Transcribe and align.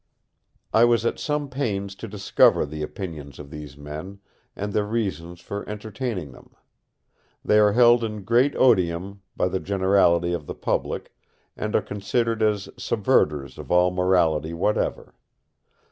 I 0.73 0.83
was 0.83 1.05
at 1.05 1.19
some 1.19 1.47
pains 1.47 1.93
to 1.97 2.07
discover 2.07 2.65
the 2.65 2.81
opinions 2.81 3.37
of 3.37 3.51
these 3.51 3.77
men, 3.77 4.19
and 4.55 4.73
their 4.73 4.83
reasons 4.83 5.41
for 5.41 5.63
entertaining 5.69 6.31
them. 6.31 6.55
They 7.45 7.59
are 7.59 7.73
held 7.73 8.03
in 8.03 8.23
great 8.23 8.55
odium 8.55 9.21
by 9.37 9.47
the 9.49 9.59
generality 9.59 10.33
of 10.33 10.47
the 10.47 10.55
public, 10.55 11.13
and 11.55 11.75
are 11.75 11.83
considered 11.83 12.41
as 12.41 12.67
subverters 12.77 13.59
of 13.59 13.71
all 13.71 13.91
morality 13.91 14.53
whatever. 14.55 15.13